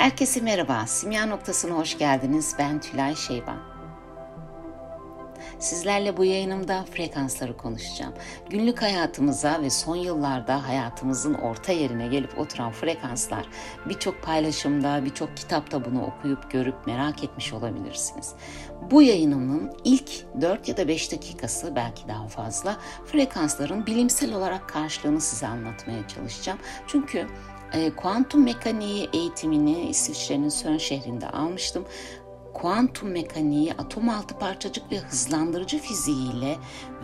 [0.00, 0.86] Herkese merhaba.
[0.86, 2.54] Simya noktasına hoş geldiniz.
[2.58, 3.58] Ben Tülay Şeyban.
[5.58, 8.14] Sizlerle bu yayınımda frekansları konuşacağım.
[8.50, 13.46] Günlük hayatımıza ve son yıllarda hayatımızın orta yerine gelip oturan frekanslar
[13.88, 18.34] birçok paylaşımda, birçok kitapta bunu okuyup görüp merak etmiş olabilirsiniz.
[18.90, 20.10] Bu yayınımın ilk
[20.40, 22.76] 4 ya da 5 dakikası belki daha fazla
[23.06, 26.58] frekansların bilimsel olarak karşılığını size anlatmaya çalışacağım.
[26.86, 27.26] Çünkü
[27.72, 31.84] e, kuantum mekaniği eğitimini İsviçre'nin Sön şehrinde almıştım.
[32.54, 36.56] Kuantum mekaniği atom altı parçacık ve hızlandırıcı fiziğiyle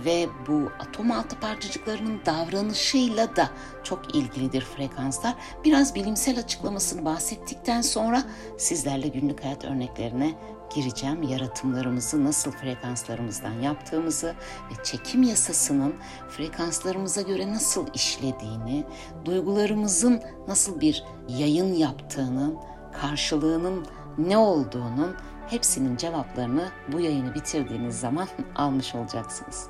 [0.05, 3.51] ve bu atom altı parçacıklarının davranışıyla da
[3.83, 5.35] çok ilgilidir frekanslar.
[5.65, 8.23] Biraz bilimsel açıklamasını bahsettikten sonra
[8.59, 10.35] sizlerle günlük hayat örneklerine
[10.75, 11.23] gireceğim.
[11.23, 14.35] Yaratımlarımızı nasıl frekanslarımızdan yaptığımızı
[14.71, 15.95] ve çekim yasasının
[16.31, 18.85] frekanslarımıza göre nasıl işlediğini,
[19.25, 22.59] duygularımızın nasıl bir yayın yaptığının,
[23.01, 23.87] karşılığının
[24.19, 25.17] ne olduğunun
[25.49, 29.69] hepsinin cevaplarını bu yayını bitirdiğiniz zaman almış olacaksınız.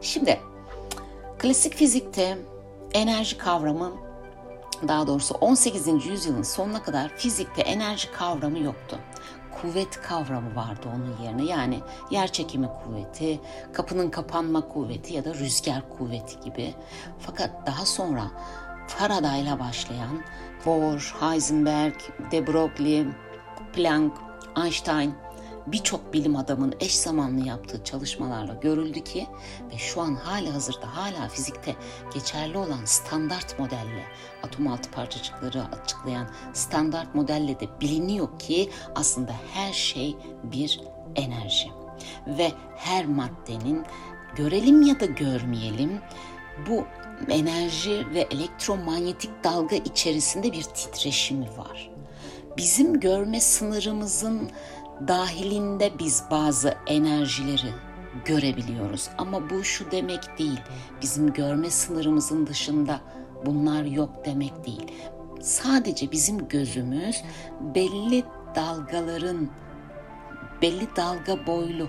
[0.00, 0.40] Şimdi
[1.38, 2.38] klasik fizikte
[2.92, 3.92] enerji kavramı
[4.88, 6.06] daha doğrusu 18.
[6.06, 8.98] yüzyılın sonuna kadar fizikte enerji kavramı yoktu
[9.62, 11.44] kuvvet kavramı vardı onun yerine.
[11.44, 13.40] Yani yer çekimi kuvveti,
[13.72, 16.74] kapının kapanma kuvveti ya da rüzgar kuvveti gibi.
[17.18, 18.22] Fakat daha sonra
[18.88, 20.22] Faraday'la başlayan
[20.66, 21.94] Bohr, Heisenberg,
[22.32, 23.06] de Broglie,
[23.72, 24.12] Planck,
[24.64, 25.14] Einstein
[25.66, 29.26] birçok bilim adamın eş zamanlı yaptığı çalışmalarla görüldü ki
[29.72, 31.76] ve şu an hali hazırda hala fizikte
[32.14, 34.04] geçerli olan standart modelle
[34.42, 40.80] atom altı parçacıkları açıklayan standart modelle de biliniyor ki aslında her şey bir
[41.16, 41.70] enerji
[42.26, 43.84] ve her maddenin
[44.36, 46.00] görelim ya da görmeyelim
[46.68, 46.84] bu
[47.28, 51.90] enerji ve elektromanyetik dalga içerisinde bir titreşimi var.
[52.56, 54.50] Bizim görme sınırımızın
[55.08, 57.72] dahilinde biz bazı enerjileri
[58.24, 59.08] görebiliyoruz.
[59.18, 60.60] Ama bu şu demek değil.
[61.02, 63.00] Bizim görme sınırımızın dışında
[63.46, 64.92] bunlar yok demek değil.
[65.40, 67.22] Sadece bizim gözümüz
[67.74, 69.48] belli dalgaların
[70.62, 71.88] belli dalga boylu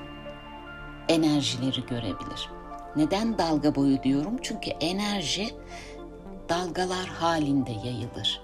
[1.09, 2.49] enerjileri görebilir.
[2.95, 4.37] Neden dalga boyu diyorum?
[4.41, 5.49] Çünkü enerji
[6.49, 8.41] dalgalar halinde yayılır.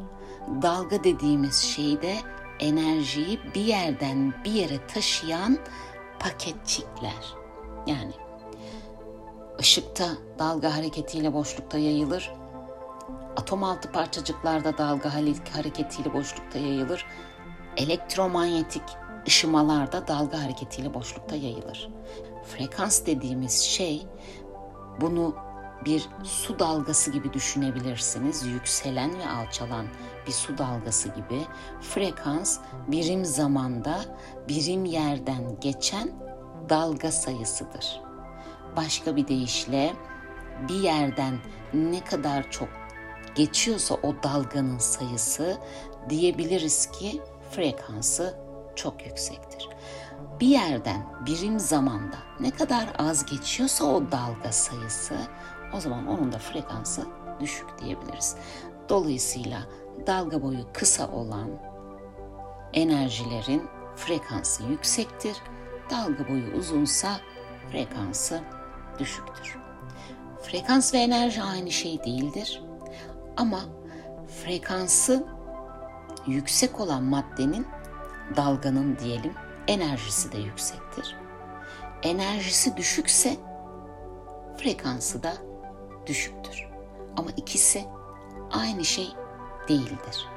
[0.62, 2.16] Dalga dediğimiz şey de
[2.64, 5.58] enerjiyi bir yerden bir yere taşıyan
[6.20, 7.36] paketçikler.
[7.88, 8.14] Yani
[9.60, 10.08] ışıkta
[10.40, 12.32] dalga hareketiyle boşlukta yayılır.
[13.38, 15.14] Atom altı parçacıklarda dalga
[15.54, 17.06] hareketiyle boşlukta yayılır.
[17.78, 18.84] Elektromanyetik
[19.28, 21.90] ışımalarda dalga hareketiyle boşlukta yayılır.
[22.44, 24.08] Frekans dediğimiz şey
[25.02, 25.36] bunu
[25.86, 28.46] bir su dalgası gibi düşünebilirsiniz.
[28.46, 29.86] Yükselen ve alçalan
[30.28, 31.42] bir su dalgası gibi.
[31.82, 34.00] Frekans birim zamanda
[34.48, 36.12] birim yerden geçen
[36.70, 38.02] dalga sayısıdır.
[38.76, 39.94] Başka bir deyişle
[40.70, 41.40] bir yerden
[41.74, 42.70] ne kadar çok
[43.36, 45.58] geçiyorsa o dalganın sayısı
[46.10, 48.38] diyebiliriz ki frekansı
[48.76, 49.70] çok yüksektir.
[50.40, 55.16] Bir yerden birim zamanda ne kadar az geçiyorsa o dalga sayısı
[55.74, 57.06] o zaman onun da frekansı
[57.40, 58.36] düşük diyebiliriz.
[58.90, 59.60] Dolayısıyla
[60.08, 61.50] dalga boyu kısa olan
[62.74, 65.38] enerjilerin frekansı yüksektir.
[65.90, 67.10] Dalga boyu uzunsa
[67.72, 68.42] frekansı
[69.00, 69.58] düşüktür.
[70.42, 72.64] Frekans ve enerji aynı şey değildir.
[73.38, 73.60] Ama
[74.44, 75.28] frekansı
[76.28, 77.68] yüksek olan maddenin
[78.36, 79.34] dalganın diyelim
[79.68, 81.16] enerjisi de yüksektir.
[82.04, 83.38] Enerjisi düşükse
[84.58, 85.34] frekansı da
[86.08, 86.68] düşüktür.
[87.18, 87.86] Ama ikisi
[88.52, 89.08] aynı şey
[89.70, 90.28] değildir.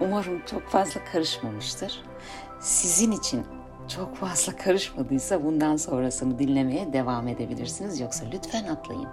[0.00, 2.02] Umarım çok fazla karışmamıştır.
[2.60, 3.46] Sizin için
[3.88, 8.00] çok fazla karışmadıysa bundan sonrasını dinlemeye devam edebilirsiniz.
[8.00, 9.08] Yoksa lütfen atlayın.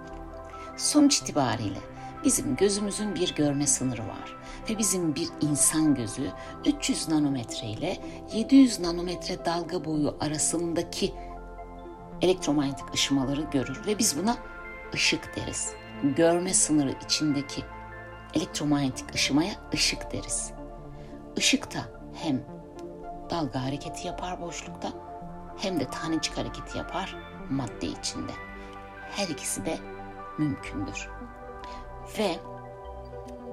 [0.76, 1.78] Sonuç itibariyle
[2.24, 4.36] bizim gözümüzün bir görme sınırı var
[4.70, 6.30] ve bizim bir insan gözü
[6.66, 7.96] 300 nanometre ile
[8.32, 11.14] 700 nanometre dalga boyu arasındaki
[12.22, 14.36] elektromanyetik ışımaları görür ve biz buna
[14.94, 15.72] ışık deriz.
[16.16, 17.62] Görme sınırı içindeki
[18.34, 20.52] elektromanyetik ışımaya ışık deriz.
[21.36, 21.80] Işık da
[22.14, 22.44] hem
[23.30, 24.92] dalga hareketi yapar boşlukta
[25.58, 27.16] hem de tanecik hareketi yapar
[27.50, 28.32] madde içinde.
[29.10, 29.78] Her ikisi de
[30.38, 31.08] mümkündür.
[32.18, 32.36] Ve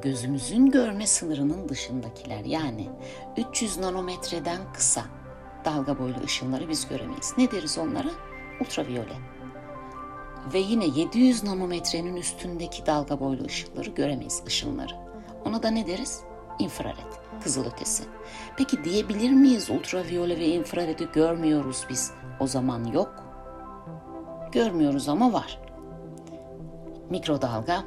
[0.02, 2.90] gözümüzün görme sınırının dışındakiler yani
[3.38, 5.04] 300 nanometreden kısa
[5.66, 7.34] dalga boylu ışınları biz göremeyiz.
[7.38, 8.10] Ne deriz onlara?
[8.62, 9.37] Ultraviyole
[10.54, 14.94] ve yine 700 nanometrenin üstündeki dalga boylu ışıkları göremeyiz ışınları.
[15.46, 16.24] Ona da ne deriz?
[16.60, 17.14] infrared,
[17.44, 18.04] kızılötesi.
[18.58, 22.12] Peki diyebilir miyiz ultraviyole ve infraredi görmüyoruz biz?
[22.40, 23.24] O zaman yok.
[24.52, 25.60] Görmüyoruz ama var.
[27.10, 27.84] Mikrodalga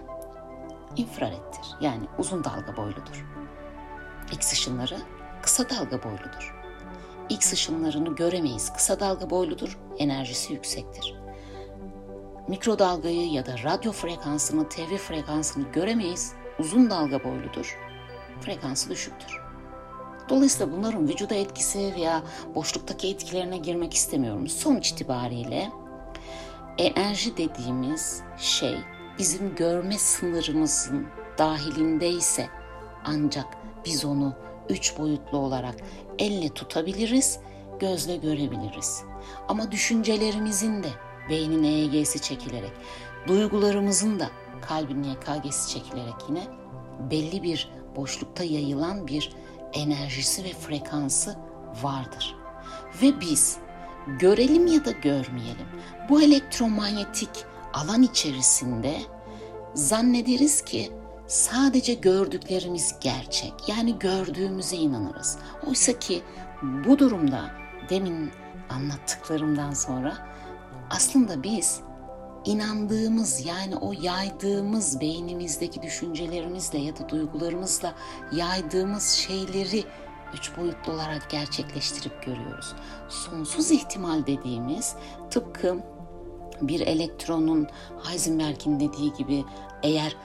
[0.96, 1.76] infrareddir.
[1.80, 3.26] Yani uzun dalga boyludur.
[4.32, 4.96] X ışınları
[5.42, 6.56] kısa dalga boyludur.
[7.28, 8.72] X ışınlarını göremeyiz.
[8.72, 11.19] Kısa dalga boyludur, enerjisi yüksektir.
[12.50, 16.32] Mikrodalgayı ya da radyo frekansını, TV frekansını göremeyiz.
[16.58, 17.78] Uzun dalga boyludur,
[18.40, 19.40] frekansı düşüktür.
[20.28, 22.22] Dolayısıyla bunların vücuda etkisi veya
[22.54, 24.48] boşluktaki etkilerine girmek istemiyorum.
[24.48, 25.70] Sonuç itibariyle
[26.78, 28.76] enerji dediğimiz şey
[29.18, 31.06] bizim görme sınırımızın
[31.38, 32.46] dahilindeyse
[33.04, 33.46] ancak
[33.84, 34.34] biz onu
[34.68, 35.74] üç boyutlu olarak
[36.18, 37.38] elle tutabiliriz,
[37.80, 39.02] gözle görebiliriz.
[39.48, 40.88] Ama düşüncelerimizin de
[41.30, 42.72] beynin EEG'si çekilerek,
[43.26, 44.30] duygularımızın da
[44.68, 46.42] kalbin YKG'si çekilerek yine
[47.10, 49.32] belli bir boşlukta yayılan bir
[49.72, 51.36] enerjisi ve frekansı
[51.82, 52.36] vardır.
[53.02, 53.56] Ve biz
[54.06, 55.66] görelim ya da görmeyelim
[56.08, 57.30] bu elektromanyetik
[57.72, 59.00] alan içerisinde
[59.74, 60.92] zannederiz ki
[61.26, 63.52] sadece gördüklerimiz gerçek.
[63.68, 65.38] Yani gördüğümüze inanırız.
[65.68, 66.22] Oysa ki
[66.62, 67.50] bu durumda
[67.90, 68.30] demin
[68.70, 70.29] anlattıklarımdan sonra
[70.90, 71.80] aslında biz
[72.44, 77.94] inandığımız yani o yaydığımız beynimizdeki düşüncelerimizle ya da duygularımızla
[78.32, 79.84] yaydığımız şeyleri
[80.34, 82.74] üç boyutlu olarak gerçekleştirip görüyoruz.
[83.08, 84.94] Sonsuz ihtimal dediğimiz
[85.30, 85.76] tıpkı
[86.62, 87.68] bir elektronun
[88.02, 89.44] Heisenberg'in dediği gibi
[89.82, 90.16] eğer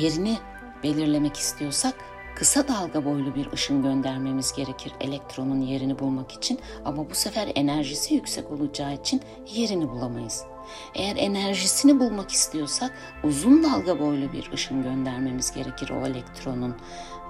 [0.00, 0.38] yerini
[0.82, 1.94] belirlemek istiyorsak
[2.34, 8.14] kısa dalga boylu bir ışın göndermemiz gerekir elektronun yerini bulmak için ama bu sefer enerjisi
[8.14, 9.20] yüksek olacağı için
[9.54, 10.44] yerini bulamayız.
[10.94, 12.92] Eğer enerjisini bulmak istiyorsak
[13.24, 16.76] uzun dalga boylu bir ışın göndermemiz gerekir o elektronun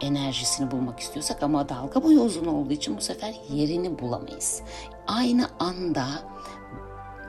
[0.00, 4.62] enerjisini bulmak istiyorsak ama dalga boyu uzun olduğu için bu sefer yerini bulamayız.
[5.06, 6.06] Aynı anda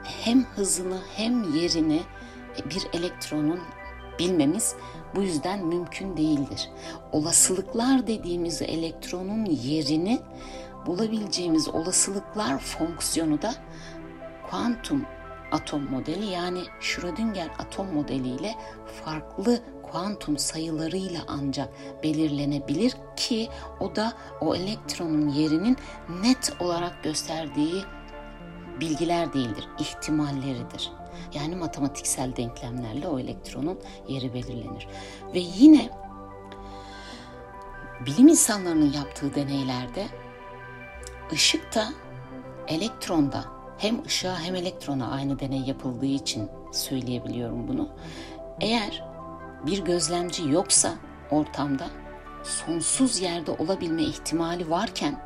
[0.04, 2.02] hem hızını hem yerini
[2.70, 3.60] bir elektronun
[4.18, 4.76] bilmemiz
[5.16, 6.70] bu yüzden mümkün değildir.
[7.12, 10.20] Olasılıklar dediğimiz elektronun yerini
[10.86, 13.54] bulabileceğimiz olasılıklar fonksiyonu da
[14.50, 15.06] kuantum
[15.52, 18.54] atom modeli yani Schrödinger atom modeliyle
[19.04, 21.68] farklı kuantum sayılarıyla ancak
[22.02, 23.48] belirlenebilir ki
[23.80, 25.76] o da o elektronun yerinin
[26.22, 27.84] net olarak gösterdiği
[28.80, 30.92] bilgiler değildir, ihtimalleridir.
[31.34, 33.78] Yani matematiksel denklemlerle o elektronun
[34.08, 34.88] yeri belirlenir.
[35.34, 35.90] Ve yine
[38.06, 40.06] bilim insanlarının yaptığı deneylerde
[41.32, 41.88] ışıkta
[42.68, 43.44] elektronda
[43.78, 47.88] hem ışığa hem elektrona aynı deney yapıldığı için söyleyebiliyorum bunu.
[48.60, 49.04] Eğer
[49.66, 50.94] bir gözlemci yoksa
[51.30, 51.86] ortamda
[52.44, 55.20] sonsuz yerde olabilme ihtimali varken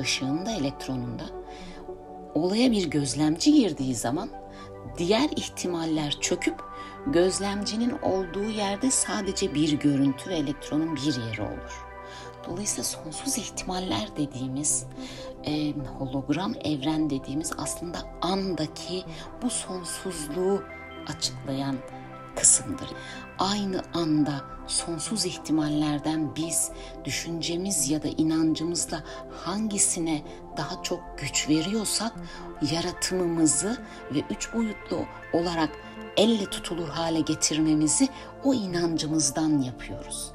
[0.00, 1.24] ışığın da elektronun da
[2.34, 4.30] olaya bir gözlemci girdiği zaman
[4.98, 6.62] diğer ihtimaller çöküp
[7.06, 11.84] gözlemcinin olduğu yerde sadece bir görüntü ve elektronun bir yeri olur.
[12.48, 14.86] Dolayısıyla sonsuz ihtimaller dediğimiz
[15.46, 19.04] e, hologram evren dediğimiz aslında andaki
[19.42, 20.62] bu sonsuzluğu
[21.06, 21.76] açıklayan
[22.36, 22.88] kısımdır.
[23.38, 26.70] Aynı anda sonsuz ihtimallerden biz
[27.04, 29.02] düşüncemiz ya da inancımızla
[29.44, 30.22] hangisine
[30.56, 32.12] daha çok güç veriyorsak
[32.72, 33.78] yaratımımızı
[34.14, 35.70] ve üç boyutlu olarak
[36.16, 38.08] elle tutulur hale getirmemizi
[38.44, 40.32] o inancımızdan yapıyoruz.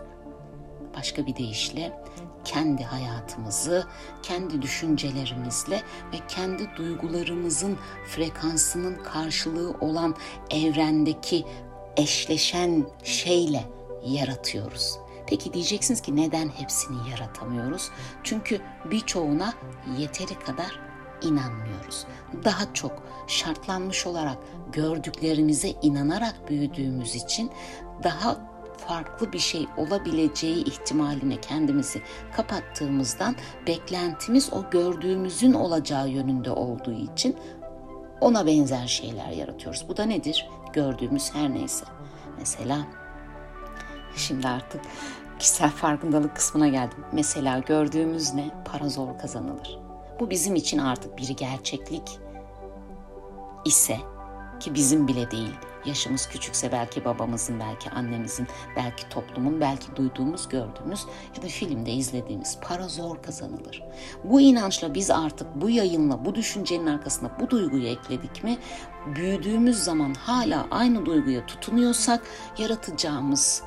[0.98, 2.04] Başka bir deyişle
[2.46, 3.88] kendi hayatımızı,
[4.24, 5.82] kendi düşüncelerimizle
[6.14, 10.16] ve kendi duygularımızın frekansının karşılığı olan
[10.52, 11.46] evrendeki
[11.98, 13.64] eşleşen şeyle
[14.06, 15.00] yaratıyoruz.
[15.28, 17.90] Peki diyeceksiniz ki neden hepsini yaratamıyoruz?
[18.24, 19.54] Çünkü birçoğuna
[19.98, 20.80] yeteri kadar
[21.22, 22.06] inanmıyoruz.
[22.44, 24.38] Daha çok şartlanmış olarak
[24.72, 27.52] gördüklerimize inanarak büyüdüğümüz için
[28.04, 28.50] daha
[28.88, 32.02] farklı bir şey olabileceği ihtimaline kendimizi
[32.36, 33.36] kapattığımızdan
[33.68, 37.36] beklentimiz o gördüğümüzün olacağı yönünde olduğu için
[38.22, 39.86] ona benzer şeyler yaratıyoruz.
[39.90, 40.50] Bu da nedir?
[40.74, 41.86] Gördüğümüz her neyse.
[42.38, 42.78] Mesela
[44.16, 44.82] şimdi artık
[45.40, 47.06] kişisel farkındalık kısmına geldim.
[47.12, 48.50] Mesela gördüğümüz ne?
[48.66, 49.80] Para zor kazanılır.
[50.20, 52.20] Bu bizim için artık bir gerçeklik
[53.66, 53.98] ise
[54.60, 55.56] ki bizim bile değil.
[55.90, 61.06] Yaşımız küçükse belki babamızın, belki annemizin, belki toplumun, belki duyduğumuz, gördüğümüz
[61.38, 63.84] ya da filmde izlediğimiz para zor kazanılır.
[64.24, 68.58] Bu inançla biz artık bu yayınla, bu düşüncenin arkasına bu duyguyu ekledik mi,
[69.16, 72.22] büyüdüğümüz zaman hala aynı duyguya tutunuyorsak
[72.58, 73.64] yaratacağımız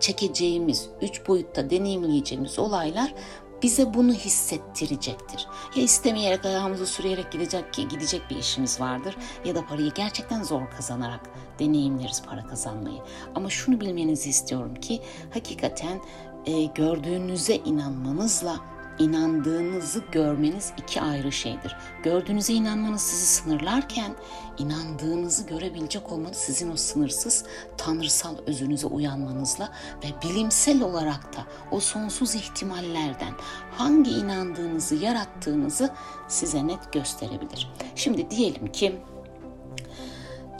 [0.00, 3.14] çekeceğimiz, üç boyutta deneyimleyeceğimiz olaylar
[3.62, 5.46] bize bunu hissettirecektir.
[5.76, 10.70] Ya istemeyerek ayağımızı sürüyerek gidecek ki gidecek bir işimiz vardır ya da parayı gerçekten zor
[10.70, 11.20] kazanarak
[11.58, 13.02] deneyimleriz para kazanmayı.
[13.34, 15.00] Ama şunu bilmenizi istiyorum ki
[15.34, 16.00] hakikaten
[16.46, 21.76] e, gördüğünüze inanmanızla inandığınızı görmeniz iki ayrı şeydir.
[22.02, 24.12] Gördüğünüze inanmanız sizi sınırlarken
[24.58, 27.44] inandığınızı görebilecek olmanız sizin o sınırsız
[27.76, 29.72] tanrısal özünüze uyanmanızla
[30.04, 33.32] ve bilimsel olarak da o sonsuz ihtimallerden
[33.76, 35.90] hangi inandığınızı yarattığınızı
[36.28, 37.72] size net gösterebilir.
[37.94, 39.00] Şimdi diyelim ki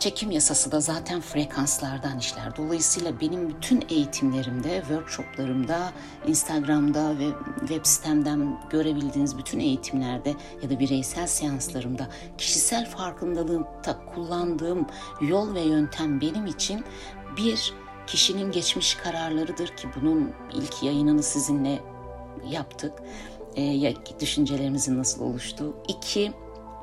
[0.03, 2.57] Çekim yasası da zaten frekanslardan işler.
[2.57, 5.91] Dolayısıyla benim bütün eğitimlerimde, workshoplarımda,
[6.27, 7.27] Instagram'da ve
[7.59, 10.33] web sitemden görebildiğiniz bütün eğitimlerde
[10.63, 12.07] ya da bireysel seanslarımda
[12.37, 14.87] kişisel farkındalığımda kullandığım
[15.21, 16.83] yol ve yöntem benim için
[17.37, 17.73] bir
[18.07, 21.79] kişinin geçmiş kararlarıdır ki bunun ilk yayınını sizinle
[22.49, 22.93] yaptık.
[23.55, 25.75] E, düşüncelerimizin nasıl oluştuğu.
[25.87, 26.33] İki,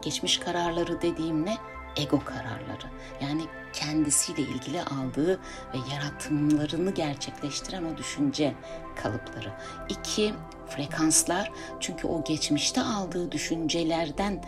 [0.03, 1.70] geçmiş kararları dediğim ne?
[1.97, 2.87] Ego kararları.
[3.21, 3.43] Yani
[3.73, 5.41] kendisiyle ilgili aldığı
[5.75, 8.55] ve yaratımlarını gerçekleştiren o düşünce
[8.97, 9.53] kalıpları.
[9.89, 10.35] İki,
[10.69, 11.53] frekanslar.
[11.81, 14.45] Çünkü o geçmişte aldığı düşüncelerden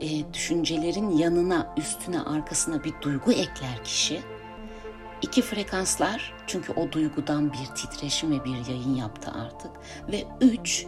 [0.00, 4.20] e, düşüncelerin yanına, üstüne, arkasına bir duygu ekler kişi.
[5.22, 9.70] İki frekanslar çünkü o duygudan bir titreşim ve bir yayın yaptı artık.
[10.12, 10.86] Ve üç,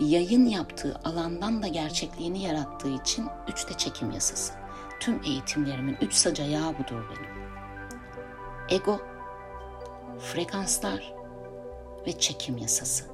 [0.00, 4.65] yayın yaptığı alandan da gerçekliğini yarattığı için üçte çekim yasası
[5.00, 7.30] tüm eğitimlerimin üç sac ayağı budur benim.
[8.68, 9.00] Ego,
[10.18, 11.14] frekanslar
[12.06, 13.04] ve çekim yasası.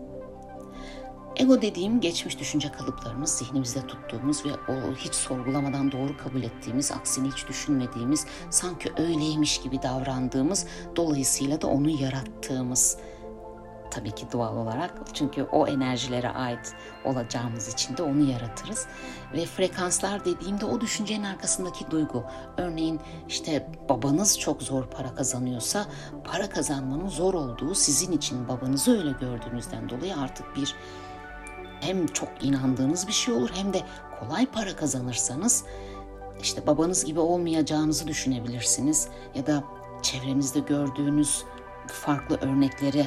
[1.37, 7.31] Ego dediğim geçmiş düşünce kalıplarımız, zihnimizde tuttuğumuz ve o hiç sorgulamadan doğru kabul ettiğimiz, aksini
[7.31, 12.99] hiç düşünmediğimiz, sanki öyleymiş gibi davrandığımız, dolayısıyla da onu yarattığımız
[13.93, 14.95] tabii ki doğal olarak.
[15.13, 18.87] Çünkü o enerjilere ait olacağımız için de onu yaratırız.
[19.33, 22.25] Ve frekanslar dediğimde o düşüncenin arkasındaki duygu.
[22.57, 25.87] Örneğin işte babanız çok zor para kazanıyorsa
[26.25, 30.75] para kazanmanın zor olduğu sizin için babanızı öyle gördüğünüzden dolayı artık bir
[31.81, 33.81] hem çok inandığınız bir şey olur hem de
[34.21, 35.65] kolay para kazanırsanız
[36.43, 39.65] işte babanız gibi olmayacağınızı düşünebilirsiniz ya da
[40.03, 41.45] çevrenizde gördüğünüz
[41.87, 43.07] farklı örnekleri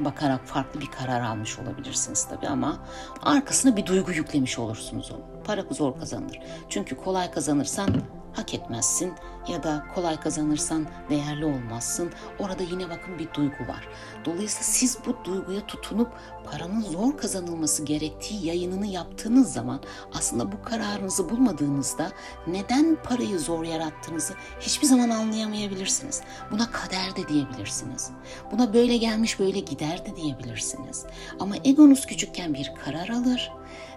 [0.00, 2.78] bakarak farklı bir karar almış olabilirsiniz tabii ama
[3.22, 5.42] arkasına bir duygu yüklemiş olursunuz onu.
[5.44, 6.38] Para zor kazanılır.
[6.68, 7.90] Çünkü kolay kazanırsan
[8.32, 9.12] hak etmezsin
[9.48, 12.10] ya da kolay kazanırsan değerli olmazsın.
[12.38, 13.88] Orada yine bakın bir duygu var.
[14.24, 16.08] Dolayısıyla siz bu duyguya tutunup
[16.44, 19.80] paranın zor kazanılması gerektiği yayınını yaptığınız zaman
[20.14, 22.12] aslında bu kararınızı bulmadığınızda
[22.46, 26.22] neden parayı zor yarattığınızı hiçbir zaman anlayamayabilirsiniz.
[26.50, 28.10] Buna kader de diyebilirsiniz.
[28.52, 31.04] Buna böyle gelmiş böyle gider de diyebilirsiniz.
[31.40, 33.52] Ama egonuz küçükken bir karar alır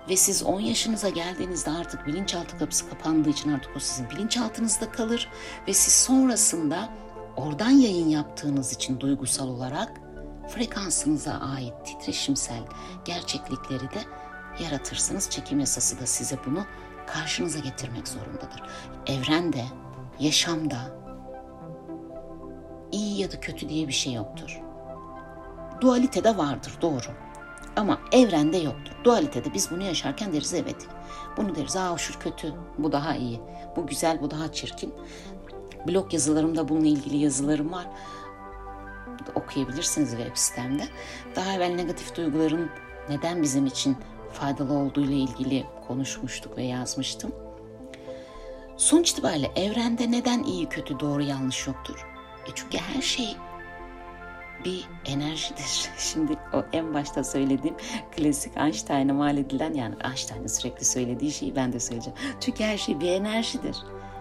[0.10, 5.30] ve siz 10 yaşınıza geldiğinizde artık bilinçaltı kapısı kapandığı için artık o sizin bilinçaltınızda kalır
[5.68, 6.90] ve siz sonrasında
[7.36, 10.02] oradan yayın yaptığınız için duygusal olarak
[10.50, 12.64] frekansınıza ait titreşimsel
[13.06, 14.02] gerçeklikleri de
[14.64, 15.30] yaratırsınız.
[15.30, 16.66] Çekim yasası da size bunu
[17.08, 18.64] karşınıza getirmek zorundadır.
[19.08, 19.66] Evrende,
[20.20, 20.78] yaşamda
[22.92, 24.62] iyi ya da kötü diye bir şey yoktur.
[25.82, 27.16] Dualite de vardır doğru.
[27.76, 28.94] Ama evrende yoktur.
[29.04, 30.88] Dualitede biz bunu yaşarken deriz evet.
[31.38, 33.40] Bunu deriz aa şu kötü, bu daha iyi.
[33.76, 34.94] Bu güzel, bu daha çirkin.
[35.88, 37.88] Blog yazılarımda bununla ilgili yazılarım var.
[39.36, 40.84] Okuyabilirsiniz web sitemde.
[41.36, 42.70] Daha evvel negatif duyguların
[43.10, 43.98] neden bizim için
[44.32, 47.32] faydalı olduğu ile ilgili konuşmuştuk ve yazmıştım.
[48.78, 52.08] Sonuç itibariyle evrende neden iyi kötü doğru yanlış yoktur?
[52.48, 53.36] E çünkü her şey
[54.66, 55.90] bir enerjidir.
[55.98, 57.76] Şimdi o en başta söylediğim
[58.16, 62.20] klasik Einstein'a mal edilen yani Einstein'ın sürekli söylediği şeyi ben de söyleyeceğim.
[62.40, 63.78] Çünkü her şey bir enerjidir.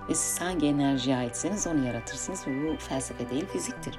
[0.09, 3.99] Ve siz hangi enerjiye aitseniz onu yaratırsınız ve bu felsefe değil fiziktir.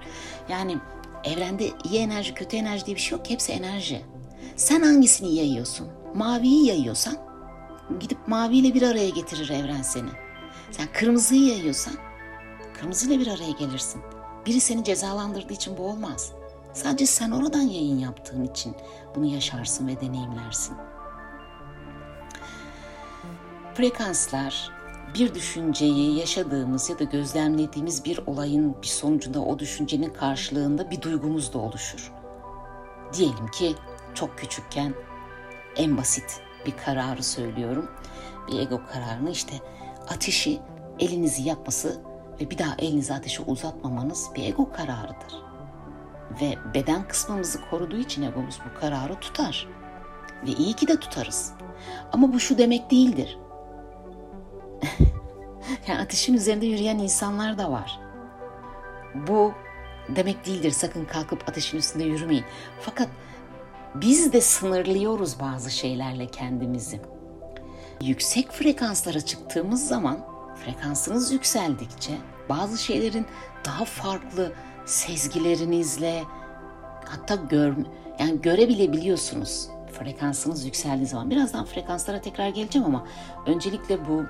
[0.49, 0.77] Yani
[1.23, 3.29] evrende iyi enerji kötü enerji diye bir şey yok.
[3.29, 4.01] Hepsi enerji.
[4.55, 5.87] Sen hangisini yayıyorsun?
[6.15, 7.17] Maviyi yayıyorsan
[7.99, 10.09] gidip maviyle bir araya getirir evren seni.
[10.71, 11.93] Sen kırmızıyı yayıyorsan
[12.73, 14.01] kırmızıyla bir araya gelirsin.
[14.45, 16.31] Biri seni cezalandırdığı için bu olmaz.
[16.73, 18.75] Sadece sen oradan yayın yaptığın için
[19.15, 20.77] bunu yaşarsın ve deneyimlersin.
[23.73, 24.71] Frekanslar
[25.15, 31.53] bir düşünceyi yaşadığımız ya da gözlemlediğimiz bir olayın bir sonucunda o düşüncenin karşılığında bir duygumuz
[31.53, 32.11] da oluşur.
[33.13, 33.75] Diyelim ki
[34.13, 34.93] çok küçükken
[35.75, 37.91] en basit bir kararı söylüyorum.
[38.47, 39.53] Bir ego kararını işte
[40.07, 40.59] ateşi
[40.99, 42.01] elinizi yakması
[42.41, 45.43] ve bir daha elinizi ateşe uzatmamanız bir ego kararıdır.
[46.41, 49.67] Ve beden kısmımızı koruduğu için egomuz bu kararı tutar.
[50.47, 51.53] Ve iyi ki de tutarız.
[52.11, 53.37] Ama bu şu demek değildir.
[55.87, 57.99] yani ateşin üzerinde yürüyen insanlar da var.
[59.27, 59.53] Bu
[60.15, 60.71] demek değildir.
[60.71, 62.45] Sakın kalkıp ateşin üstünde yürümeyin.
[62.81, 63.07] Fakat
[63.95, 67.01] biz de sınırlıyoruz bazı şeylerle kendimizi.
[68.01, 72.17] Yüksek frekanslara çıktığımız zaman frekansınız yükseldikçe
[72.49, 73.25] bazı şeylerin
[73.65, 74.51] daha farklı
[74.85, 76.23] sezgilerinizle
[77.05, 77.73] hatta gör
[78.19, 79.69] yani görebilebiliyorsunuz
[79.99, 81.29] frekansınız yükseldiği zaman.
[81.29, 83.07] Birazdan frekanslara tekrar geleceğim ama
[83.45, 84.25] öncelikle bu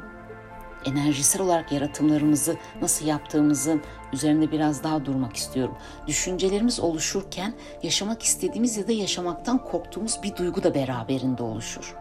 [0.85, 3.81] enerjisel olarak yaratımlarımızı nasıl yaptığımızın
[4.13, 5.75] üzerinde biraz daha durmak istiyorum.
[6.07, 7.53] Düşüncelerimiz oluşurken
[7.83, 11.95] yaşamak istediğimiz ya da yaşamaktan korktuğumuz bir duygu da beraberinde oluşur.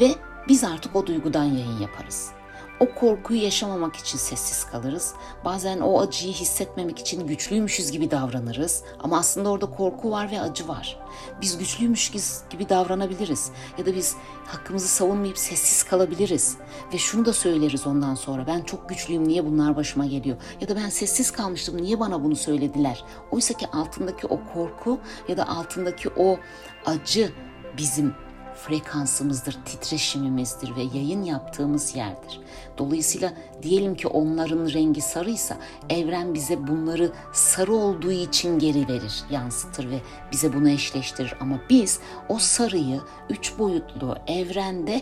[0.00, 0.10] Ve
[0.48, 2.39] biz artık o duygudan yayın yaparız.
[2.80, 5.14] O korkuyu yaşamamak için sessiz kalırız.
[5.44, 8.84] Bazen o acıyı hissetmemek için güçlüymüşüz gibi davranırız.
[8.98, 11.00] Ama aslında orada korku var ve acı var.
[11.40, 12.12] Biz güçlüymüş
[12.50, 13.50] gibi davranabiliriz.
[13.78, 16.56] Ya da biz hakkımızı savunmayıp sessiz kalabiliriz.
[16.94, 18.46] Ve şunu da söyleriz ondan sonra.
[18.46, 20.36] Ben çok güçlüyüm niye bunlar başıma geliyor?
[20.60, 23.04] Ya da ben sessiz kalmıştım niye bana bunu söylediler?
[23.30, 26.38] Oysa ki altındaki o korku ya da altındaki o
[26.86, 27.32] acı
[27.76, 28.14] bizim
[28.60, 32.40] frekansımızdır, titreşimimizdir ve yayın yaptığımız yerdir.
[32.80, 33.32] Dolayısıyla
[33.62, 35.56] diyelim ki onların rengi sarıysa
[35.88, 40.00] evren bize bunları sarı olduğu için geri verir, yansıtır ve
[40.32, 41.34] bize bunu eşleştirir.
[41.40, 45.00] Ama biz o sarıyı üç boyutlu evrende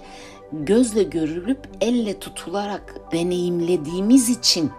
[0.53, 4.71] gözle görülüp elle tutularak deneyimlediğimiz için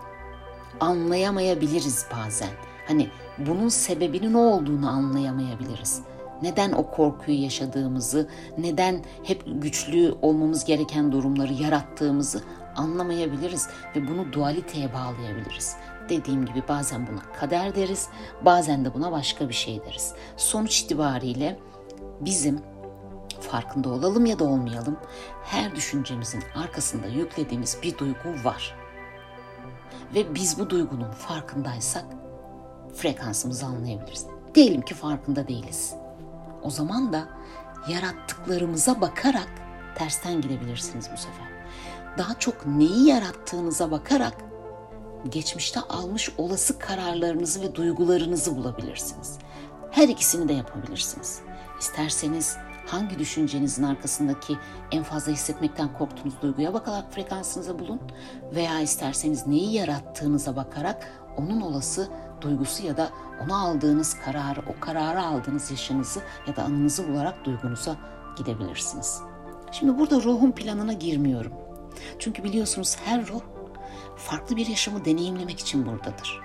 [0.79, 2.50] anlayamayabiliriz bazen.
[2.88, 6.01] Hani bunun sebebinin ne olduğunu anlayamayabiliriz
[6.41, 8.27] neden o korkuyu yaşadığımızı,
[8.58, 12.44] neden hep güçlü olmamız gereken durumları yarattığımızı
[12.79, 15.75] anlamayabiliriz ve bunu dualiteye bağlayabiliriz.
[16.09, 18.09] Dediğim gibi bazen buna kader deriz,
[18.41, 20.13] bazen de buna başka bir şey deriz.
[20.38, 21.59] Sonuç itibariyle
[22.21, 22.62] bizim
[23.41, 24.98] farkında olalım ya da olmayalım
[25.44, 28.75] her düşüncemizin arkasında yüklediğimiz bir duygu var.
[30.15, 32.05] Ve biz bu duygunun farkındaysak
[32.96, 34.25] frekansımızı anlayabiliriz.
[34.55, 35.96] Diyelim ki farkında değiliz.
[36.61, 37.27] O zaman da
[37.89, 39.50] yarattıklarımıza bakarak
[39.96, 41.58] tersten gidebilirsiniz bu sefer.
[42.17, 44.33] Daha çok neyi yarattığınıza bakarak
[45.29, 49.37] geçmişte almış olası kararlarınızı ve duygularınızı bulabilirsiniz.
[49.91, 51.39] Her ikisini de yapabilirsiniz.
[51.79, 54.57] İsterseniz hangi düşüncenizin arkasındaki
[54.91, 58.00] en fazla hissetmekten korktuğunuz duyguya bakarak frekansınıza bulun
[58.55, 62.09] veya isterseniz neyi yarattığınıza bakarak onun olası
[62.41, 63.09] duygusu ya da
[63.45, 67.95] ona aldığınız kararı, o kararı aldığınız yaşınızı ya da anınızı bularak duygunuza
[68.37, 69.22] gidebilirsiniz.
[69.72, 71.69] Şimdi burada ruhun planına girmiyorum.
[72.20, 73.42] Çünkü biliyorsunuz her ruh
[74.18, 76.40] farklı bir yaşamı deneyimlemek için buradadır.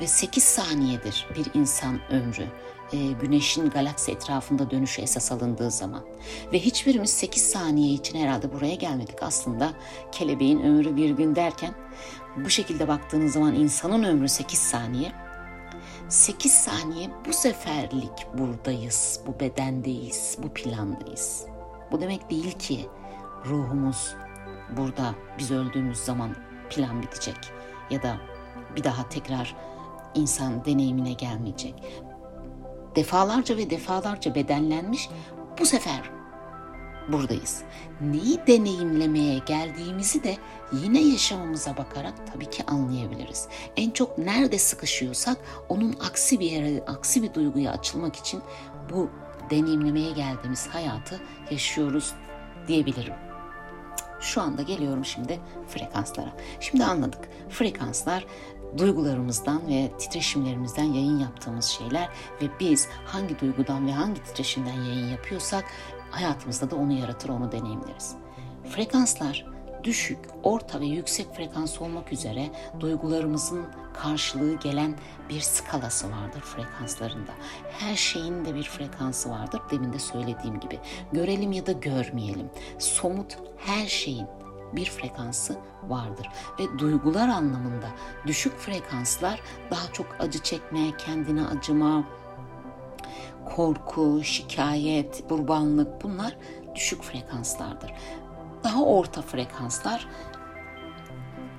[0.00, 2.46] Ve 8 saniyedir bir insan ömrü
[2.92, 6.04] e, güneşin galaksi etrafında dönüşü esas alındığı zaman.
[6.52, 9.22] Ve hiçbirimiz 8 saniye için herhalde buraya gelmedik.
[9.22, 9.72] Aslında
[10.12, 11.74] kelebeğin ömrü bir gün derken
[12.36, 15.12] bu şekilde baktığınız zaman insanın ömrü 8 saniye
[16.08, 21.46] 8 saniye bu seferlik buradayız, bu bedendeyiz, bu plandayız.
[21.92, 22.86] Bu demek değil ki
[23.46, 24.14] ruhumuz
[24.76, 26.36] burada biz öldüğümüz zaman
[26.70, 27.52] plan bitecek
[27.90, 28.16] ya da
[28.76, 29.56] bir daha tekrar
[30.14, 31.74] insan deneyimine gelmeyecek.
[32.96, 35.08] Defalarca ve defalarca bedenlenmiş
[35.58, 36.10] bu sefer
[37.12, 37.62] buradayız.
[38.00, 40.36] Neyi deneyimlemeye geldiğimizi de
[40.72, 43.48] yine yaşamımıza bakarak tabii ki anlayabiliriz.
[43.76, 45.36] En çok nerede sıkışıyorsak
[45.68, 48.42] onun aksi bir yere, aksi bir duyguya açılmak için
[48.90, 49.10] bu
[49.50, 52.14] deneyimlemeye geldiğimiz hayatı yaşıyoruz
[52.68, 53.27] diyebilirim.
[54.20, 56.32] Şu anda geliyorum şimdi frekanslara.
[56.60, 57.28] Şimdi anladık.
[57.48, 58.26] Frekanslar
[58.78, 62.08] duygularımızdan ve titreşimlerimizden yayın yaptığımız şeyler
[62.42, 65.64] ve biz hangi duygudan ve hangi titreşimden yayın yapıyorsak
[66.10, 68.14] hayatımızda da onu yaratır, onu deneyimleriz.
[68.64, 69.46] Frekanslar
[69.84, 72.50] düşük, orta ve yüksek frekans olmak üzere
[72.80, 73.66] duygularımızın
[74.02, 74.94] karşılığı gelen
[75.28, 77.32] bir skalası vardır frekanslarında.
[77.70, 79.60] Her şeyin de bir frekansı vardır.
[79.70, 80.78] Demin de söylediğim gibi.
[81.12, 82.50] Görelim ya da görmeyelim.
[82.78, 84.26] Somut her şeyin
[84.72, 85.56] bir frekansı
[85.88, 86.28] vardır
[86.60, 87.88] ve duygular anlamında
[88.26, 92.04] düşük frekanslar daha çok acı çekme, kendine acıma,
[93.56, 96.36] korku, şikayet, kurbanlık bunlar
[96.74, 97.92] düşük frekanslardır.
[98.64, 100.08] Daha orta frekanslar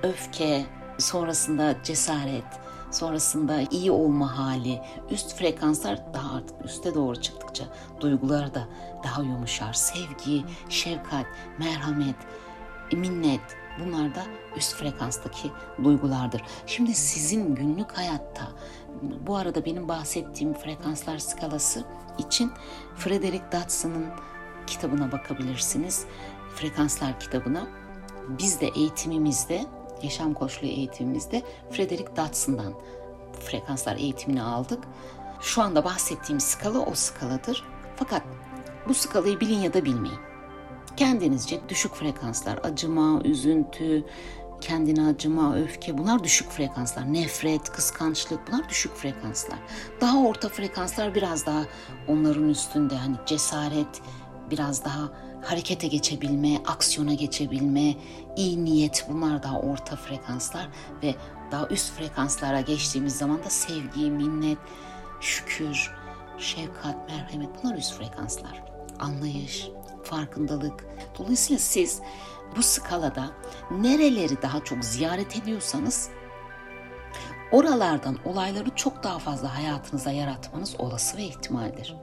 [0.02, 0.66] öfke,
[1.00, 2.44] sonrasında cesaret,
[2.90, 7.64] sonrasında iyi olma hali, üst frekanslar daha artık üste doğru çıktıkça
[8.00, 8.68] duygular da
[9.04, 9.72] daha yumuşar.
[9.72, 11.26] Sevgi, şefkat,
[11.58, 12.16] merhamet,
[12.92, 14.22] minnet Bunlar da
[14.56, 15.50] üst frekanstaki
[15.84, 16.42] duygulardır.
[16.66, 18.48] Şimdi sizin günlük hayatta
[19.02, 21.84] bu arada benim bahsettiğim frekanslar skalası
[22.18, 22.52] için
[22.96, 24.06] Frederick Dodson'ın
[24.66, 26.04] kitabına bakabilirsiniz.
[26.54, 27.66] Frekanslar kitabına.
[28.28, 29.66] Biz de eğitimimizde,
[30.04, 32.74] yaşam koçluğu eğitimimizde Frederick Dodson'dan
[33.40, 34.84] frekanslar eğitimini aldık.
[35.40, 37.64] Şu anda bahsettiğim skala o skaladır.
[37.96, 38.22] Fakat
[38.88, 40.18] bu skalayı bilin ya da bilmeyin.
[40.96, 44.04] Kendinizce düşük frekanslar, acıma, üzüntü,
[44.60, 47.12] kendine acıma, öfke bunlar düşük frekanslar.
[47.12, 49.58] Nefret, kıskançlık bunlar düşük frekanslar.
[50.00, 51.64] Daha orta frekanslar biraz daha
[52.08, 54.02] onların üstünde hani cesaret,
[54.50, 55.10] biraz daha
[55.42, 57.94] harekete geçebilme, aksiyona geçebilme,
[58.40, 60.68] iyi niyet bunlar daha orta frekanslar
[61.02, 61.14] ve
[61.52, 64.58] daha üst frekanslara geçtiğimiz zaman da sevgi, minnet,
[65.20, 65.90] şükür,
[66.38, 68.62] şefkat, merhamet bunlar üst frekanslar.
[68.98, 69.68] Anlayış,
[70.04, 70.86] farkındalık.
[71.18, 72.00] Dolayısıyla siz
[72.56, 73.30] bu skalada
[73.70, 76.08] nereleri daha çok ziyaret ediyorsanız
[77.52, 81.96] oralardan olayları çok daha fazla hayatınıza yaratmanız olası ve ihtimaldir.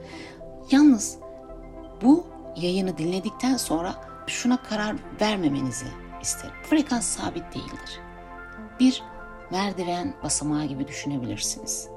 [0.71, 1.17] Yalnız
[2.01, 3.95] bu yayını dinledikten sonra
[4.27, 5.87] şuna karar vermemenizi
[6.21, 6.55] isterim.
[6.63, 7.99] Frekans sabit değildir.
[8.79, 9.03] Bir
[9.51, 11.89] merdiven basamağı gibi düşünebilirsiniz.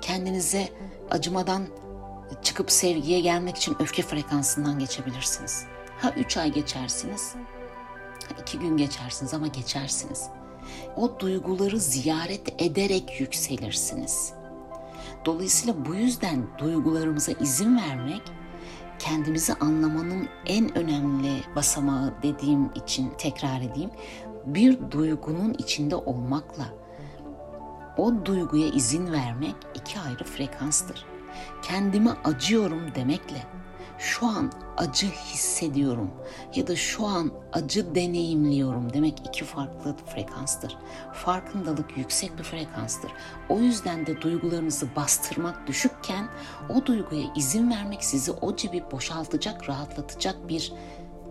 [0.00, 0.68] Kendinize
[1.10, 1.66] acımadan
[2.42, 5.64] çıkıp sevgiye gelmek için öfke frekansından geçebilirsiniz.
[5.98, 7.34] Ha üç ay geçersiniz,
[8.28, 10.28] ha iki gün geçersiniz ama geçersiniz.
[10.96, 14.32] O duyguları ziyaret ederek yükselirsiniz.
[15.24, 18.22] Dolayısıyla bu yüzden duygularımıza izin vermek
[18.98, 23.90] kendimizi anlamanın en önemli basamağı dediğim için tekrar edeyim.
[24.46, 26.64] Bir duygunun içinde olmakla
[27.96, 31.06] o duyguya izin vermek iki ayrı frekanstır.
[31.62, 33.42] Kendime acıyorum demekle
[33.98, 36.10] şu an acı hissediyorum
[36.54, 40.76] ya da şu an acı deneyimliyorum demek iki farklı frekanstır.
[41.12, 43.10] Farkındalık yüksek bir frekanstır.
[43.48, 46.28] O yüzden de duygularınızı bastırmak düşükken
[46.68, 50.72] o duyguya izin vermek sizi o cebi boşaltacak, rahatlatacak bir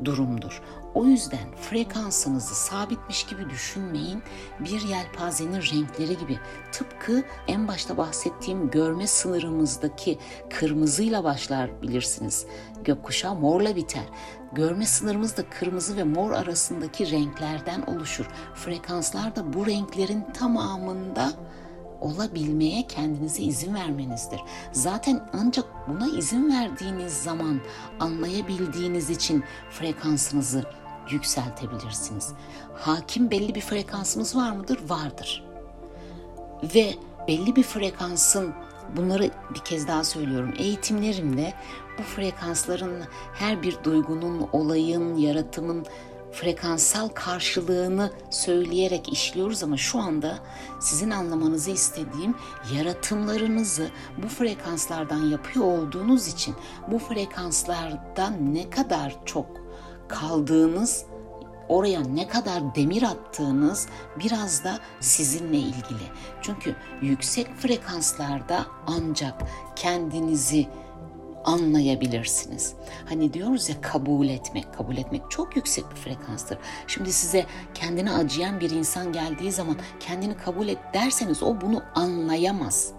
[0.05, 0.61] durumdur.
[0.97, 4.23] O yüzden frekansınızı sabitmiş gibi düşünmeyin.
[4.59, 6.39] Bir yelpazenin renkleri gibi
[6.71, 10.17] tıpkı en başta bahsettiğim görme sınırımızdaki
[10.49, 12.45] kırmızıyla başlar bilirsiniz.
[12.83, 14.03] Gökkuşağı morla biter.
[14.53, 18.25] Görme sınırımız da kırmızı ve mor arasındaki renklerden oluşur.
[18.55, 21.33] Frekanslar da bu renklerin tamamında
[22.01, 24.41] olabilmeye kendinize izin vermenizdir.
[24.71, 27.59] Zaten ancak buna izin verdiğiniz zaman
[27.99, 30.63] anlayabildiğiniz için frekansınızı
[31.11, 32.33] yükseltebilirsiniz.
[32.75, 34.79] Hakim belli bir frekansımız var mıdır?
[34.89, 35.43] Vardır.
[36.75, 36.93] Ve
[37.27, 38.53] belli bir frekansın
[38.95, 40.53] bunları bir kez daha söylüyorum.
[40.59, 41.53] Eğitimlerimde
[41.97, 45.85] bu frekansların her bir duygunun, olayın, yaratımın
[46.31, 50.39] frekanssal karşılığını söyleyerek işliyoruz ama şu anda
[50.79, 52.35] sizin anlamanızı istediğim
[52.75, 53.89] yaratımlarınızı
[54.23, 56.55] bu frekanslardan yapıyor olduğunuz için
[56.91, 59.66] bu frekanslardan ne kadar çok
[60.07, 61.05] kaldığınız
[61.69, 63.87] oraya ne kadar demir attığınız
[64.19, 66.03] biraz da sizinle ilgili.
[66.41, 69.41] Çünkü yüksek frekanslarda ancak
[69.75, 70.67] kendinizi
[71.45, 72.73] anlayabilirsiniz.
[73.09, 76.57] Hani diyoruz ya kabul etmek, kabul etmek çok yüksek bir frekanstır.
[76.87, 82.91] Şimdi size kendine acıyan bir insan geldiği zaman kendini kabul et derseniz o bunu anlayamaz.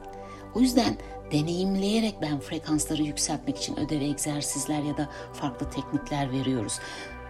[0.55, 0.97] O yüzden
[1.33, 6.79] deneyimleyerek ben frekansları yükseltmek için ödev egzersizler ya da farklı teknikler veriyoruz.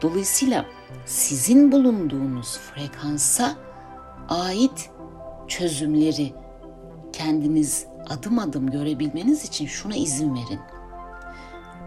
[0.02, 0.66] Dolayısıyla
[1.06, 3.56] sizin bulunduğunuz frekansa
[4.28, 4.90] ait
[5.48, 6.32] çözümleri
[7.12, 10.60] kendiniz adım adım görebilmeniz için şuna izin verin.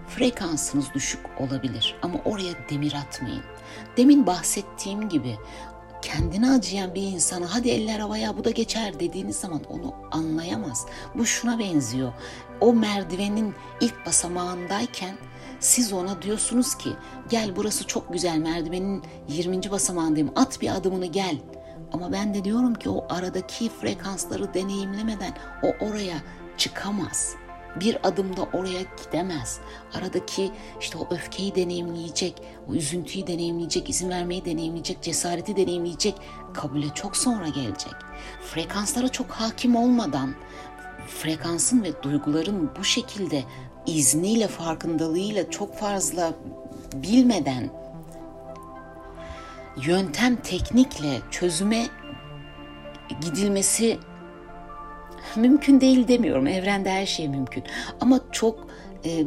[0.08, 3.44] Frekansınız düşük olabilir ama oraya demir atmayın.
[3.98, 5.38] Demin bahsettiğim gibi
[6.02, 10.86] kendine acıyan bir insana hadi eller havaya bu da geçer dediğiniz zaman onu anlayamaz.
[11.16, 12.14] Bu şuna benziyor.
[12.62, 15.16] O merdivenin ilk basamağındayken
[15.60, 16.90] siz ona diyorsunuz ki
[17.30, 19.72] gel burası çok güzel merdivenin 20.
[19.72, 21.38] basamağındayım at bir adımını gel.
[21.94, 25.34] Ama ben de diyorum ki o aradaki frekansları deneyimlemeden
[25.64, 26.18] o oraya
[26.58, 27.36] çıkamaz
[27.80, 29.60] bir adımda oraya gidemez.
[29.94, 36.16] Aradaki işte o öfkeyi deneyimleyecek, o üzüntüyü deneyimleyecek, izin vermeyi deneyimleyecek, cesareti deneyimleyecek,
[36.54, 37.94] kabule çok sonra gelecek.
[38.42, 40.36] Frekanslara çok hakim olmadan
[41.08, 43.44] frekansın ve duyguların bu şekilde
[43.86, 46.34] izniyle, farkındalığıyla çok fazla
[46.94, 47.70] bilmeden
[49.78, 51.88] yöntem teknikle çözüme
[53.22, 54.00] gidilmesi
[55.36, 56.48] mümkün değil demiyorum.
[56.48, 57.64] Evrende her şey mümkün.
[58.00, 58.68] Ama çok
[59.06, 59.26] e,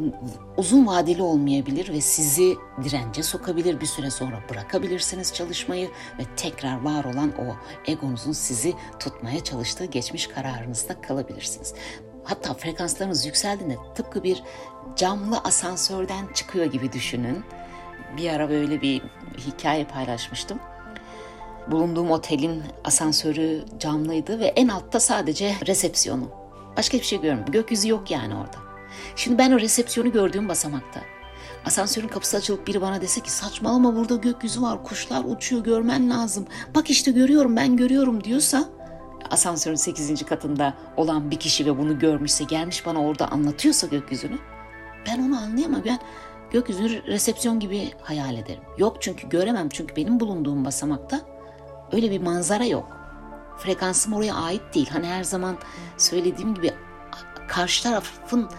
[0.57, 3.81] uzun vadeli olmayabilir ve sizi dirence sokabilir.
[3.81, 7.55] Bir süre sonra bırakabilirsiniz çalışmayı ve tekrar var olan o
[7.91, 11.73] egonuzun sizi tutmaya çalıştığı geçmiş kararınızda kalabilirsiniz.
[12.23, 14.43] Hatta frekanslarınız yükseldiğinde tıpkı bir
[14.95, 17.43] camlı asansörden çıkıyor gibi düşünün.
[18.17, 19.01] Bir ara böyle bir
[19.37, 20.59] hikaye paylaşmıştım.
[21.71, 26.29] Bulunduğum otelin asansörü camlıydı ve en altta sadece resepsiyonu.
[26.77, 27.51] Başka hiçbir şey görmüyorum.
[27.51, 28.57] Gökyüzü yok yani orada.
[29.15, 30.99] Şimdi ben o resepsiyonu gördüğüm basamakta.
[31.65, 36.47] Asansörün kapısı açılıp biri bana dese ki saçmalama burada gökyüzü var, kuşlar uçuyor görmen lazım.
[36.75, 38.65] Bak işte görüyorum ben görüyorum diyorsa
[39.29, 40.25] asansörün 8.
[40.25, 44.37] katında olan bir kişi ve bunu görmüşse gelmiş bana orada anlatıyorsa gökyüzünü
[45.07, 45.81] ben onu anlayamam.
[45.85, 45.99] Ben
[46.51, 48.63] gökyüzünü resepsiyon gibi hayal ederim.
[48.77, 51.21] Yok çünkü göremem çünkü benim bulunduğum basamakta
[51.91, 52.97] öyle bir manzara yok.
[53.57, 54.89] Frekansım oraya ait değil.
[54.89, 55.57] Hani her zaman
[55.97, 56.73] söylediğim gibi
[57.47, 58.49] karşı tarafın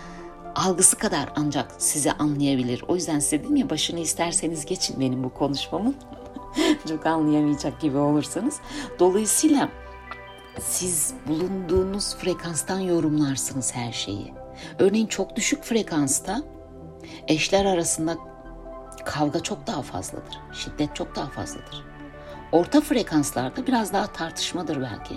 [0.54, 2.84] algısı kadar ancak size anlayabilir.
[2.88, 5.96] O yüzden size dedim ya başını isterseniz geçin benim bu konuşmamın.
[6.88, 8.60] Çok anlayamayacak gibi olursanız.
[8.98, 9.68] Dolayısıyla
[10.60, 14.34] siz bulunduğunuz frekanstan yorumlarsınız her şeyi.
[14.78, 16.42] Örneğin çok düşük frekansta
[17.28, 18.16] eşler arasında
[19.04, 20.38] kavga çok daha fazladır.
[20.52, 21.95] Şiddet çok daha fazladır.
[22.52, 25.14] Orta frekanslarda biraz daha tartışmadır belki.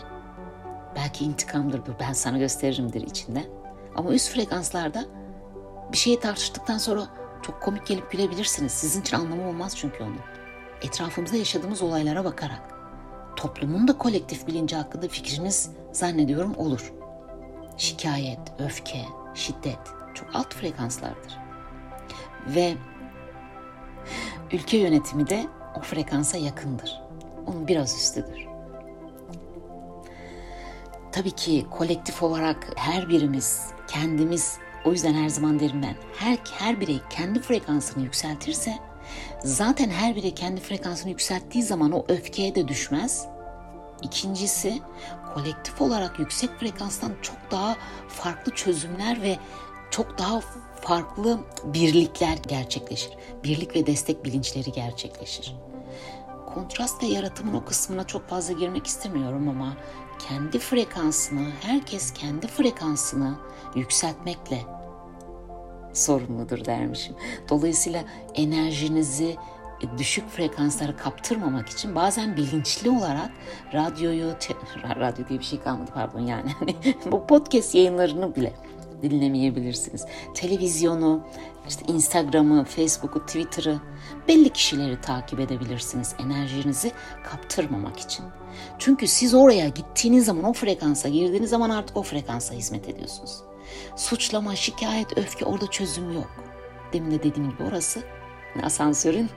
[0.95, 3.43] Belki intikamdır bu ben sana gösterimdir içinde.
[3.95, 5.05] Ama üst frekanslarda
[5.91, 7.07] bir şeyi tartıştıktan sonra
[7.41, 8.71] çok komik gelip gülebilirsiniz.
[8.71, 10.19] Sizin için anlamı olmaz çünkü onun.
[10.81, 12.61] Etrafımızda yaşadığımız olaylara bakarak
[13.35, 16.93] toplumun da kolektif bilinci hakkında fikriniz zannediyorum olur.
[17.77, 19.79] Şikayet, öfke, şiddet
[20.13, 21.37] çok alt frekanslardır.
[22.47, 22.73] Ve
[24.51, 27.08] ülke yönetimi de o frekansa yakındır.
[27.49, 28.45] Onun biraz üstüdür.
[31.11, 36.81] Tabii ki kolektif olarak her birimiz kendimiz o yüzden her zaman derim ben her, her
[36.81, 38.73] birey kendi frekansını yükseltirse
[39.43, 43.27] zaten her birey kendi frekansını yükselttiği zaman o öfkeye de düşmez.
[44.01, 44.81] İkincisi
[45.33, 47.75] kolektif olarak yüksek frekanstan çok daha
[48.07, 49.37] farklı çözümler ve
[49.91, 50.39] çok daha
[50.81, 53.11] farklı birlikler gerçekleşir.
[53.43, 55.68] Birlik ve destek bilinçleri gerçekleşir.
[56.53, 59.77] Kontrast ve yaratımın o kısmına çok fazla girmek istemiyorum ama
[60.27, 63.35] kendi frekansını, herkes kendi frekansını
[63.75, 64.61] yükseltmekle
[65.93, 67.15] sorumludur dermişim.
[67.49, 68.03] Dolayısıyla
[68.35, 69.35] enerjinizi
[69.97, 73.31] düşük frekanslara kaptırmamak için bazen bilinçli olarak
[73.73, 74.35] radyoyu,
[74.99, 76.51] radyo diye bir şey kalmadı pardon yani
[77.11, 78.53] bu podcast yayınlarını bile
[79.01, 80.05] dinlemeyebilirsiniz.
[80.33, 81.23] Televizyonu,
[81.67, 83.79] işte Instagram'ı, Facebook'u, Twitter'ı
[84.27, 86.91] belli kişileri takip edebilirsiniz enerjinizi
[87.23, 88.25] kaptırmamak için.
[88.79, 93.37] Çünkü siz oraya gittiğiniz zaman o frekansa girdiğiniz zaman artık o frekansa hizmet ediyorsunuz.
[93.95, 96.31] Suçlama, şikayet, öfke orada çözüm yok.
[96.93, 98.03] Demin de dediğim gibi orası
[98.63, 99.29] asansörün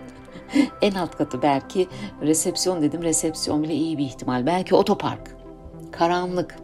[0.83, 1.89] en alt katı belki
[2.23, 4.47] resepsiyon dedim resepsiyon bile iyi bir ihtimal.
[4.47, 5.37] Belki otopark,
[5.93, 6.57] karanlık.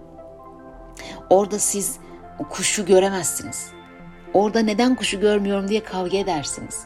[1.30, 1.98] Orada siz
[2.50, 3.77] kuşu göremezsiniz.
[4.34, 6.84] Orada neden kuşu görmüyorum diye kavga edersiniz.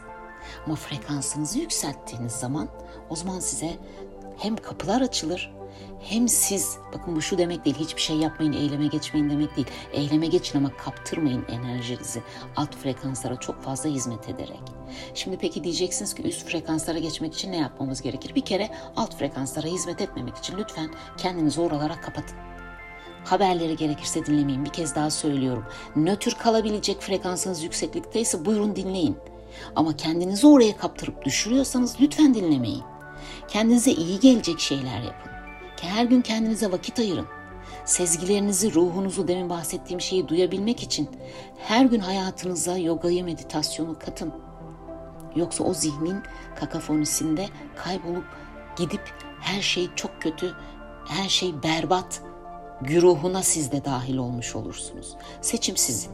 [0.65, 2.67] Ama frekansınızı yükselttiğiniz zaman
[3.09, 3.69] o zaman size
[4.37, 5.53] hem kapılar açılır
[5.99, 9.67] hem siz bakın bu şu demek değil hiçbir şey yapmayın eyleme geçmeyin demek değil.
[9.93, 12.21] Eyleme geçin ama kaptırmayın enerjinizi
[12.55, 14.61] alt frekanslara çok fazla hizmet ederek.
[15.13, 18.35] Şimdi peki diyeceksiniz ki üst frekanslara geçmek için ne yapmamız gerekir?
[18.35, 22.52] Bir kere alt frekanslara hizmet etmemek için lütfen kendinizi oralara kapatın.
[23.25, 24.65] Haberleri gerekirse dinlemeyin.
[24.65, 25.65] Bir kez daha söylüyorum.
[25.95, 29.17] Nötr kalabilecek frekansınız yükseklikteyse buyurun dinleyin.
[29.75, 32.83] Ama kendinizi oraya kaptırıp düşürüyorsanız lütfen dinlemeyin.
[33.47, 35.31] Kendinize iyi gelecek şeyler yapın.
[35.81, 37.27] Her gün kendinize vakit ayırın.
[37.85, 41.09] Sezgilerinizi, ruhunuzu demin bahsettiğim şeyi duyabilmek için
[41.57, 44.33] her gün hayatınıza yogayı, meditasyonu katın.
[45.35, 46.23] Yoksa o zihnin
[46.59, 48.25] kakafonisinde kaybolup
[48.75, 50.55] gidip her şey çok kötü,
[51.07, 52.21] her şey berbat
[52.81, 55.15] güruhuna siz de dahil olmuş olursunuz.
[55.41, 56.11] Seçim sizin.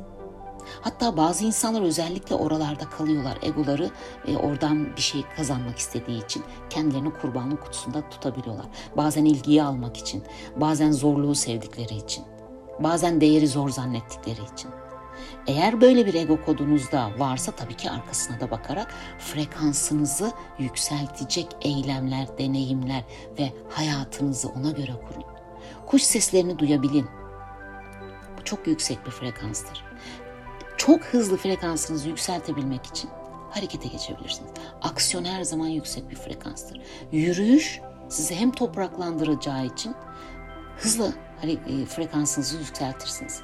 [0.81, 3.37] Hatta bazı insanlar özellikle oralarda kalıyorlar.
[3.41, 3.89] Egoları
[4.27, 8.65] e, oradan bir şey kazanmak istediği için kendilerini kurbanlık kutusunda tutabiliyorlar.
[8.97, 10.23] Bazen ilgiyi almak için,
[10.55, 12.23] bazen zorluğu sevdikleri için,
[12.79, 14.71] bazen değeri zor zannettikleri için.
[15.47, 23.03] Eğer böyle bir ego kodunuzda varsa tabii ki arkasına da bakarak frekansınızı yükseltecek eylemler, deneyimler
[23.39, 25.38] ve hayatınızı ona göre kurun.
[25.89, 27.07] Kuş seslerini duyabilin.
[28.37, 29.89] Bu çok yüksek bir frekanstır
[30.79, 33.09] çok hızlı frekansınızı yükseltebilmek için
[33.49, 34.51] harekete geçebilirsiniz.
[34.81, 36.81] Aksiyon her zaman yüksek bir frekanstır.
[37.11, 39.95] Yürüyüş sizi hem topraklandıracağı için
[40.77, 43.41] hızlı hani e, frekansınızı yükseltirsiniz.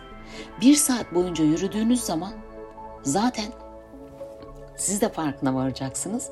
[0.62, 2.34] Bir saat boyunca yürüdüğünüz zaman
[3.04, 3.52] zaten
[4.78, 6.30] siz de farkına varacaksınız.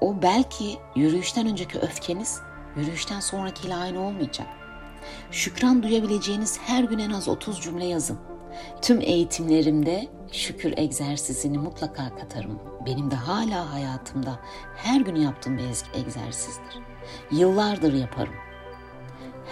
[0.00, 2.40] O belki yürüyüşten önceki öfkeniz
[2.76, 4.46] yürüyüşten sonrakiyle aynı olmayacak.
[5.30, 8.18] Şükran duyabileceğiniz her gün en az 30 cümle yazın.
[8.82, 12.58] Tüm eğitimlerimde şükür egzersizini mutlaka katarım.
[12.86, 14.40] Benim de hala hayatımda
[14.76, 16.78] her gün yaptığım bir egzersizdir.
[17.30, 18.34] Yıllardır yaparım.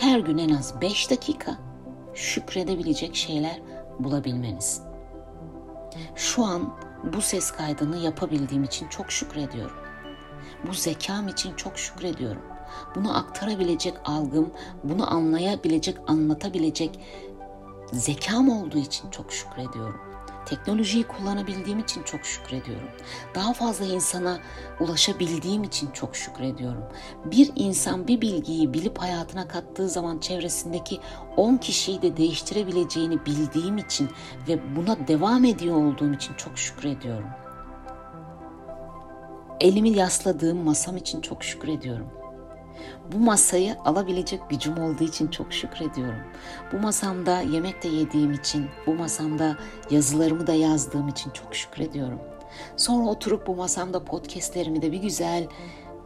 [0.00, 1.58] Her gün en az 5 dakika
[2.14, 3.60] şükredebilecek şeyler
[3.98, 4.82] bulabilmeniz.
[6.14, 6.74] Şu an
[7.12, 9.76] bu ses kaydını yapabildiğim için çok şükrediyorum.
[10.66, 12.42] Bu zekam için çok şükrediyorum.
[12.94, 14.50] Bunu aktarabilecek algım,
[14.84, 17.00] bunu anlayabilecek, anlatabilecek
[17.92, 20.00] zekam olduğu için çok şükrediyorum.
[20.46, 22.88] Teknolojiyi kullanabildiğim için çok şükrediyorum.
[23.34, 24.38] Daha fazla insana
[24.80, 26.82] ulaşabildiğim için çok şükrediyorum.
[27.24, 31.00] Bir insan bir bilgiyi bilip hayatına kattığı zaman çevresindeki
[31.36, 34.08] 10 kişiyi de değiştirebileceğini bildiğim için
[34.48, 37.28] ve buna devam ediyor olduğum için çok şükrediyorum.
[39.60, 42.06] Elimi yasladığım masam için çok şükrediyorum.
[43.12, 46.20] Bu masayı alabilecek gücüm olduğu için çok şükrediyorum.
[46.72, 49.56] Bu masamda yemek de yediğim için, bu masamda
[49.90, 52.20] yazılarımı da yazdığım için çok şükrediyorum.
[52.76, 55.46] Sonra oturup bu masamda podcastlerimi de bir güzel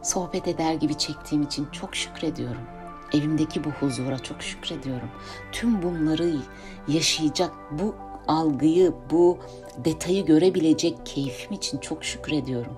[0.01, 2.61] sohbet eder gibi çektiğim için çok şükrediyorum.
[3.13, 5.09] Evimdeki bu huzura çok şükrediyorum.
[5.51, 6.35] Tüm bunları
[6.87, 7.95] yaşayacak bu
[8.27, 9.37] algıyı, bu
[9.85, 12.77] detayı görebilecek keyfim için çok şükrediyorum.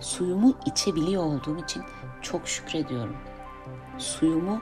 [0.00, 1.82] Suyumu içebiliyor olduğum için
[2.22, 3.16] çok şükrediyorum.
[3.98, 4.60] Suyumu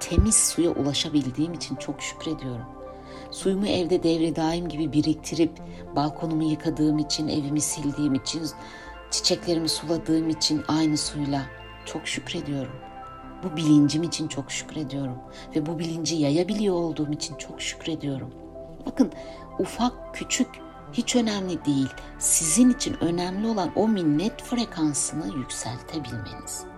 [0.00, 2.66] temiz suya ulaşabildiğim için çok şükrediyorum.
[3.30, 5.52] Suyumu evde devre daim gibi biriktirip
[5.96, 8.42] balkonumu yıkadığım için, evimi sildiğim için,
[9.10, 11.42] çiçeklerimi suladığım için aynı suyla
[11.86, 12.72] çok şükrediyorum.
[13.42, 15.18] Bu bilincim için çok şükrediyorum
[15.56, 18.30] ve bu bilinci yayabiliyor olduğum için çok şükrediyorum.
[18.86, 19.12] Bakın
[19.58, 20.48] ufak küçük
[20.92, 21.88] hiç önemli değil.
[22.18, 26.71] Sizin için önemli olan o minnet frekansını yükseltebilmeniz.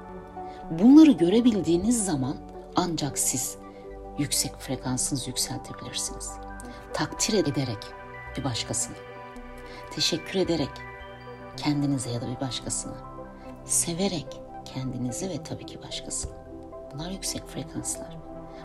[0.70, 2.37] Bunları görebildiğiniz zaman
[2.77, 3.59] ancak siz
[4.18, 6.33] yüksek frekansınızı yükseltebilirsiniz.
[6.92, 7.79] Takdir ederek
[8.37, 8.96] bir başkasını,
[9.90, 10.70] teşekkür ederek
[11.57, 12.96] kendinize ya da bir başkasına,
[13.64, 16.33] severek kendinizi ve tabii ki başkasını.
[16.92, 18.23] Bunlar yüksek frekanslar.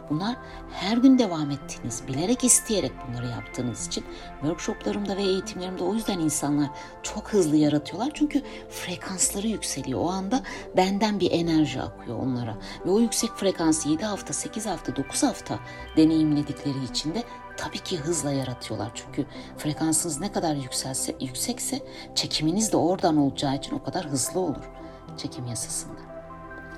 [0.09, 0.35] Bunlar
[0.71, 4.05] her gün devam ettiğiniz, bilerek isteyerek bunları yaptığınız için
[4.41, 6.69] workshoplarımda ve eğitimlerimde o yüzden insanlar
[7.03, 8.11] çok hızlı yaratıyorlar.
[8.13, 9.99] Çünkü frekansları yükseliyor.
[9.99, 10.43] O anda
[10.77, 12.57] benden bir enerji akıyor onlara.
[12.85, 15.59] Ve o yüksek frekansı 7 hafta, 8 hafta, 9 hafta
[15.97, 17.23] deneyimledikleri için de
[17.57, 18.91] tabii ki hızla yaratıyorlar.
[18.93, 19.25] Çünkü
[19.57, 21.79] frekansınız ne kadar yükselse, yüksekse
[22.15, 24.69] çekiminiz de oradan olacağı için o kadar hızlı olur
[25.17, 25.99] çekim yasasında.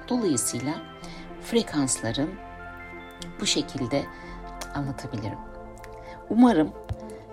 [0.09, 0.73] Dolayısıyla
[1.41, 2.29] frekansların
[3.41, 4.05] bu şekilde
[4.75, 5.39] anlatabilirim.
[6.29, 6.71] Umarım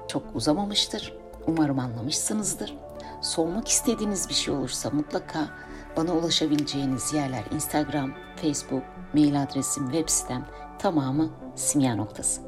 [0.09, 1.15] çok uzamamıştır.
[1.47, 2.77] Umarım anlamışsınızdır.
[3.21, 5.49] Sormak istediğiniz bir şey olursa mutlaka
[5.97, 8.83] bana ulaşabileceğiniz yerler Instagram, Facebook,
[9.15, 10.47] mail adresim, web sitem
[10.79, 12.41] tamamı simya noktası.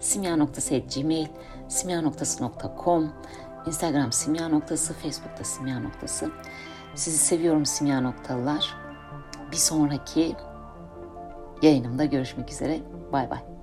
[0.00, 1.26] Simya noktası gmail,
[1.68, 3.12] simya noktası.com,
[3.66, 6.30] Instagram simya noktası, Facebook'ta simya noktası.
[6.94, 8.76] Sizi seviyorum simya noktalılar.
[9.52, 10.36] Bir sonraki
[11.62, 12.80] yayınımda görüşmek üzere.
[13.12, 13.53] Bay bay.